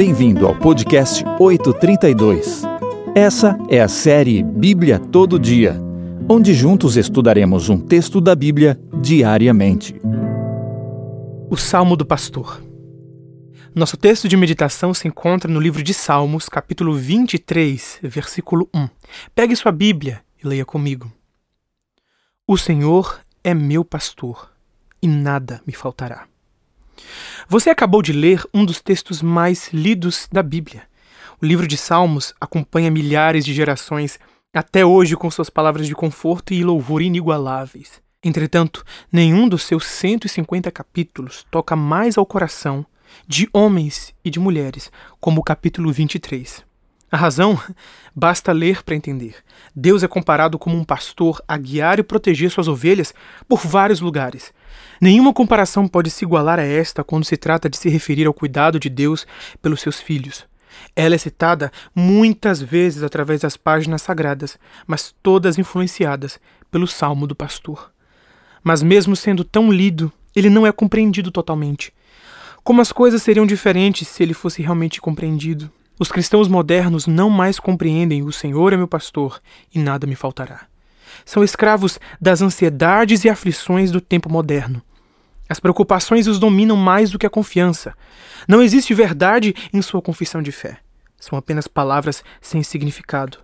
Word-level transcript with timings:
Bem-vindo 0.00 0.46
ao 0.46 0.58
podcast 0.58 1.22
832. 1.38 2.62
Essa 3.14 3.58
é 3.68 3.82
a 3.82 3.86
série 3.86 4.42
Bíblia 4.42 4.98
Todo 4.98 5.38
Dia, 5.38 5.78
onde 6.26 6.54
juntos 6.54 6.96
estudaremos 6.96 7.68
um 7.68 7.78
texto 7.78 8.18
da 8.18 8.34
Bíblia 8.34 8.80
diariamente. 8.94 9.94
O 11.50 11.56
Salmo 11.58 11.96
do 11.96 12.06
Pastor. 12.06 12.62
Nosso 13.74 13.98
texto 13.98 14.26
de 14.26 14.38
meditação 14.38 14.94
se 14.94 15.06
encontra 15.06 15.52
no 15.52 15.60
livro 15.60 15.82
de 15.82 15.92
Salmos, 15.92 16.48
capítulo 16.48 16.94
23, 16.94 17.98
versículo 18.02 18.70
1. 18.74 18.88
Pegue 19.34 19.54
sua 19.54 19.70
Bíblia 19.70 20.22
e 20.42 20.48
leia 20.48 20.64
comigo. 20.64 21.12
O 22.48 22.56
Senhor 22.56 23.20
é 23.44 23.52
meu 23.52 23.84
pastor, 23.84 24.50
e 25.02 25.06
nada 25.06 25.60
me 25.66 25.74
faltará. 25.74 26.26
Você 27.50 27.68
acabou 27.68 28.00
de 28.00 28.12
ler 28.12 28.44
um 28.54 28.64
dos 28.64 28.80
textos 28.80 29.20
mais 29.20 29.72
lidos 29.72 30.28
da 30.30 30.40
Bíblia. 30.40 30.84
O 31.42 31.44
livro 31.44 31.66
de 31.66 31.76
Salmos 31.76 32.32
acompanha 32.40 32.92
milhares 32.92 33.44
de 33.44 33.52
gerações 33.52 34.20
até 34.54 34.86
hoje 34.86 35.16
com 35.16 35.28
suas 35.28 35.50
palavras 35.50 35.88
de 35.88 35.94
conforto 35.96 36.54
e 36.54 36.62
louvor 36.62 37.02
inigualáveis. 37.02 38.00
Entretanto, 38.22 38.84
nenhum 39.10 39.48
dos 39.48 39.64
seus 39.64 39.84
150 39.84 40.70
capítulos 40.70 41.44
toca 41.50 41.74
mais 41.74 42.16
ao 42.16 42.24
coração 42.24 42.86
de 43.26 43.48
homens 43.52 44.14
e 44.24 44.30
de 44.30 44.38
mulheres 44.38 44.88
como 45.20 45.40
o 45.40 45.44
capítulo 45.44 45.92
23. 45.92 46.69
A 47.12 47.16
razão 47.16 47.60
basta 48.14 48.52
ler 48.52 48.84
para 48.84 48.94
entender. 48.94 49.34
Deus 49.74 50.04
é 50.04 50.08
comparado 50.08 50.58
como 50.58 50.76
um 50.76 50.84
pastor 50.84 51.42
a 51.48 51.56
guiar 51.56 51.98
e 51.98 52.04
proteger 52.04 52.50
suas 52.50 52.68
ovelhas 52.68 53.12
por 53.48 53.66
vários 53.66 54.00
lugares. 54.00 54.52
Nenhuma 55.00 55.32
comparação 55.32 55.88
pode 55.88 56.08
se 56.08 56.24
igualar 56.24 56.60
a 56.60 56.64
esta 56.64 57.02
quando 57.02 57.24
se 57.24 57.36
trata 57.36 57.68
de 57.68 57.76
se 57.76 57.88
referir 57.88 58.26
ao 58.26 58.34
cuidado 58.34 58.78
de 58.78 58.88
Deus 58.88 59.26
pelos 59.60 59.80
seus 59.80 60.00
filhos. 60.00 60.44
Ela 60.94 61.16
é 61.16 61.18
citada 61.18 61.72
muitas 61.92 62.62
vezes 62.62 63.02
através 63.02 63.40
das 63.40 63.56
páginas 63.56 64.02
sagradas, 64.02 64.56
mas 64.86 65.12
todas 65.20 65.58
influenciadas 65.58 66.38
pelo 66.70 66.86
Salmo 66.86 67.26
do 67.26 67.34
Pastor. 67.34 67.90
Mas, 68.62 68.82
mesmo 68.82 69.16
sendo 69.16 69.42
tão 69.42 69.72
lido, 69.72 70.12
ele 70.34 70.48
não 70.48 70.64
é 70.64 70.70
compreendido 70.70 71.32
totalmente. 71.32 71.92
Como 72.62 72.80
as 72.80 72.92
coisas 72.92 73.22
seriam 73.22 73.46
diferentes 73.46 74.06
se 74.06 74.22
ele 74.22 74.34
fosse 74.34 74.62
realmente 74.62 75.00
compreendido? 75.00 75.72
Os 76.00 76.10
cristãos 76.10 76.48
modernos 76.48 77.06
não 77.06 77.28
mais 77.28 77.60
compreendem 77.60 78.22
o 78.22 78.32
Senhor 78.32 78.72
é 78.72 78.76
meu 78.78 78.88
pastor 78.88 79.38
e 79.74 79.78
nada 79.78 80.06
me 80.06 80.14
faltará. 80.14 80.62
São 81.26 81.44
escravos 81.44 82.00
das 82.18 82.40
ansiedades 82.40 83.22
e 83.22 83.28
aflições 83.28 83.90
do 83.90 84.00
tempo 84.00 84.32
moderno. 84.32 84.80
As 85.46 85.60
preocupações 85.60 86.26
os 86.26 86.38
dominam 86.38 86.74
mais 86.74 87.10
do 87.10 87.18
que 87.18 87.26
a 87.26 87.30
confiança. 87.30 87.92
Não 88.48 88.62
existe 88.62 88.94
verdade 88.94 89.54
em 89.74 89.82
sua 89.82 90.00
confissão 90.00 90.40
de 90.40 90.50
fé. 90.50 90.78
São 91.18 91.36
apenas 91.36 91.68
palavras 91.68 92.24
sem 92.40 92.62
significado. 92.62 93.36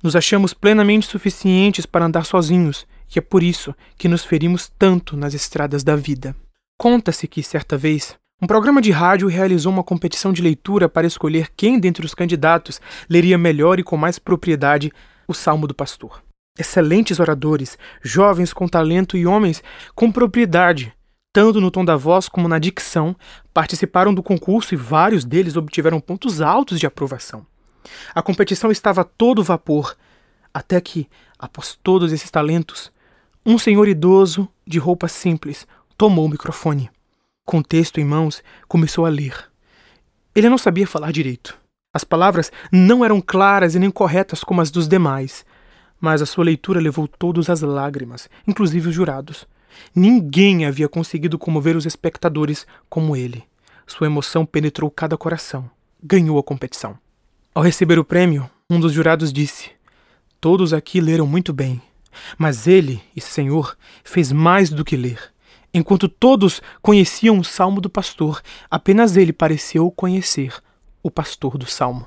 Nos 0.00 0.14
achamos 0.14 0.54
plenamente 0.54 1.04
suficientes 1.04 1.84
para 1.84 2.04
andar 2.04 2.24
sozinhos, 2.24 2.86
e 3.12 3.18
é 3.18 3.22
por 3.22 3.42
isso 3.42 3.74
que 3.96 4.06
nos 4.06 4.24
ferimos 4.24 4.70
tanto 4.78 5.16
nas 5.16 5.34
estradas 5.34 5.82
da 5.82 5.96
vida. 5.96 6.36
Conta-se 6.78 7.26
que, 7.26 7.42
certa 7.42 7.76
vez, 7.76 8.16
um 8.40 8.46
programa 8.46 8.80
de 8.80 8.92
rádio 8.92 9.26
realizou 9.26 9.72
uma 9.72 9.82
competição 9.82 10.32
de 10.32 10.40
leitura 10.40 10.88
para 10.88 11.08
escolher 11.08 11.50
quem 11.56 11.78
dentre 11.78 12.06
os 12.06 12.14
candidatos 12.14 12.80
leria 13.10 13.36
melhor 13.36 13.80
e 13.80 13.82
com 13.82 13.96
mais 13.96 14.16
propriedade 14.16 14.92
o 15.26 15.34
Salmo 15.34 15.66
do 15.66 15.74
Pastor. 15.74 16.22
Excelentes 16.56 17.18
oradores, 17.18 17.76
jovens 18.00 18.52
com 18.52 18.68
talento 18.68 19.16
e 19.16 19.26
homens 19.26 19.60
com 19.92 20.12
propriedade, 20.12 20.92
tanto 21.32 21.60
no 21.60 21.68
tom 21.68 21.84
da 21.84 21.96
voz 21.96 22.28
como 22.28 22.46
na 22.46 22.60
dicção, 22.60 23.16
participaram 23.52 24.14
do 24.14 24.22
concurso 24.22 24.72
e 24.72 24.76
vários 24.76 25.24
deles 25.24 25.56
obtiveram 25.56 26.00
pontos 26.00 26.40
altos 26.40 26.78
de 26.78 26.86
aprovação. 26.86 27.44
A 28.14 28.22
competição 28.22 28.70
estava 28.70 29.00
a 29.00 29.04
todo 29.04 29.42
vapor, 29.42 29.96
até 30.54 30.80
que, 30.80 31.08
após 31.36 31.76
todos 31.82 32.12
esses 32.12 32.30
talentos, 32.30 32.92
um 33.44 33.58
senhor 33.58 33.88
idoso, 33.88 34.48
de 34.64 34.78
roupa 34.78 35.08
simples, 35.08 35.66
tomou 35.96 36.26
o 36.26 36.28
microfone 36.28 36.88
com 37.48 37.60
o 37.60 37.62
texto 37.62 37.98
em 37.98 38.04
mãos, 38.04 38.42
começou 38.68 39.06
a 39.06 39.08
ler. 39.08 39.34
Ele 40.34 40.50
não 40.50 40.58
sabia 40.58 40.86
falar 40.86 41.10
direito. 41.10 41.58
As 41.94 42.04
palavras 42.04 42.52
não 42.70 43.02
eram 43.02 43.22
claras 43.22 43.74
e 43.74 43.78
nem 43.78 43.90
corretas 43.90 44.44
como 44.44 44.60
as 44.60 44.70
dos 44.70 44.86
demais, 44.86 45.46
mas 45.98 46.20
a 46.20 46.26
sua 46.26 46.44
leitura 46.44 46.78
levou 46.78 47.08
todos 47.08 47.48
às 47.48 47.62
lágrimas, 47.62 48.28
inclusive 48.46 48.90
os 48.90 48.94
jurados. 48.94 49.48
Ninguém 49.94 50.66
havia 50.66 50.90
conseguido 50.90 51.38
comover 51.38 51.74
os 51.74 51.86
espectadores 51.86 52.66
como 52.86 53.16
ele. 53.16 53.42
Sua 53.86 54.08
emoção 54.08 54.44
penetrou 54.44 54.90
cada 54.90 55.16
coração. 55.16 55.70
Ganhou 56.02 56.38
a 56.38 56.42
competição. 56.42 56.98
Ao 57.54 57.62
receber 57.62 57.98
o 57.98 58.04
prêmio, 58.04 58.48
um 58.68 58.78
dos 58.78 58.92
jurados 58.92 59.32
disse: 59.32 59.70
Todos 60.38 60.74
aqui 60.74 61.00
leram 61.00 61.26
muito 61.26 61.54
bem, 61.54 61.80
mas 62.36 62.66
ele, 62.66 63.00
esse 63.16 63.30
senhor, 63.30 63.74
fez 64.04 64.32
mais 64.32 64.68
do 64.68 64.84
que 64.84 64.98
ler. 64.98 65.32
Enquanto 65.72 66.08
todos 66.08 66.62
conheciam 66.80 67.38
o 67.38 67.44
salmo 67.44 67.80
do 67.80 67.90
pastor, 67.90 68.40
apenas 68.70 69.16
ele 69.16 69.32
pareceu 69.32 69.90
conhecer 69.90 70.54
o 71.02 71.10
pastor 71.10 71.58
do 71.58 71.66
salmo. 71.66 72.06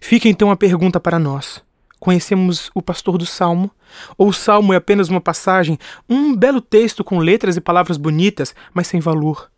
Fica 0.00 0.28
então 0.28 0.50
a 0.50 0.56
pergunta 0.56 1.00
para 1.00 1.18
nós: 1.18 1.62
conhecemos 1.98 2.70
o 2.74 2.82
pastor 2.82 3.18
do 3.18 3.26
salmo? 3.26 3.70
Ou 4.16 4.28
o 4.28 4.32
salmo 4.32 4.72
é 4.72 4.76
apenas 4.76 5.08
uma 5.08 5.20
passagem, 5.20 5.78
um 6.08 6.34
belo 6.36 6.60
texto 6.60 7.02
com 7.02 7.18
letras 7.18 7.56
e 7.56 7.60
palavras 7.60 7.96
bonitas, 7.96 8.54
mas 8.72 8.86
sem 8.86 9.00
valor? 9.00 9.50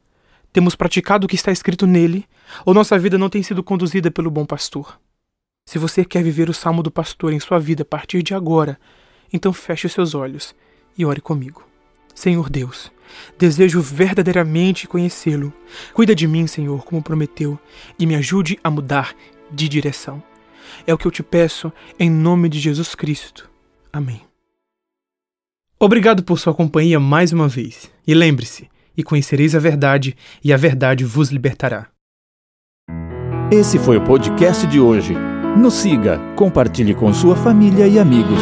Temos 0.53 0.75
praticado 0.75 1.27
o 1.27 1.29
que 1.29 1.35
está 1.35 1.53
escrito 1.53 1.87
nele? 1.87 2.27
Ou 2.65 2.73
nossa 2.73 2.99
vida 2.99 3.19
não 3.19 3.29
tem 3.29 3.43
sido 3.43 3.63
conduzida 3.63 4.11
pelo 4.11 4.31
bom 4.31 4.47
pastor? 4.47 4.99
Se 5.69 5.79
você 5.79 6.05
quer 6.05 6.23
viver 6.23 6.49
o 6.49 6.55
salmo 6.55 6.83
do 6.83 6.91
pastor 6.91 7.33
em 7.33 7.41
sua 7.41 7.59
vida 7.59 7.83
a 7.83 7.85
partir 7.85 8.23
de 8.23 8.35
agora, 8.35 8.79
então 9.33 9.53
feche 9.53 9.87
os 9.87 9.93
seus 9.93 10.15
olhos 10.15 10.55
e 10.97 11.05
ore 11.05 11.21
comigo. 11.21 11.65
Senhor 12.17 12.49
Deus, 12.49 12.91
desejo 13.39 13.83
verdadeiramente 13.83 14.89
conhecê-lo. 14.89 15.53
Cuida 15.93 16.15
de 16.15 16.27
mim, 16.27 16.47
Senhor, 16.47 16.83
como 16.83 17.03
prometeu, 17.03 17.59
e 17.99 18.07
me 18.07 18.15
ajude 18.15 18.59
a 18.65 18.71
mudar 18.71 19.15
de 19.53 19.69
direção. 19.69 20.23
É 20.87 20.95
o 20.95 20.99
que 20.99 21.07
eu 21.07 21.11
te 21.11 21.23
peço, 21.23 21.71
em 22.01 22.11
nome 22.11 22.49
de 22.49 22.59
Jesus 22.59 22.95
Cristo. 22.95 23.51
Amém. 23.93 24.23
Obrigado 25.79 26.25
por 26.25 26.39
sua 26.39 26.55
companhia 26.55 26.99
mais 26.99 27.35
uma 27.35 27.47
vez. 27.47 27.91
E 28.07 28.15
lembre-se: 28.15 28.67
e 28.97 29.03
conhecereis 29.03 29.55
a 29.55 29.59
verdade, 29.59 30.17
e 30.43 30.55
a 30.55 30.57
verdade 30.57 31.05
vos 31.05 31.29
libertará. 31.29 31.89
Esse 33.53 33.79
foi 33.79 33.99
o 33.99 34.05
podcast 34.05 34.67
de 34.67 34.81
hoje. 34.81 35.15
Nos 35.57 35.75
siga, 35.75 36.19
compartilhe 36.35 36.95
com 36.95 37.13
sua 37.13 37.37
família 37.37 37.87
e 37.87 37.99
amigos. 37.99 38.41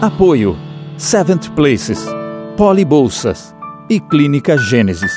Apoio 0.00 0.69
Seventh 1.00 1.48
Places, 1.52 1.98
Polibolsas 2.58 3.54
e 3.88 3.98
Clínica 3.98 4.58
Gênesis. 4.58 5.10